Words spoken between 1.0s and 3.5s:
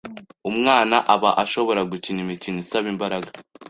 aba ashobora gukina imikino isaba imbaraga,